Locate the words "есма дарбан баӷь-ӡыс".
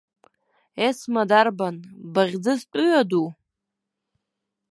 0.87-2.61